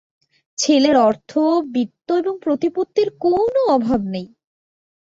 [0.57, 1.31] ছেলের অর্থ,
[1.73, 4.27] বিত্ত এবং প্রতিপত্তির কোনো অভাব নেই।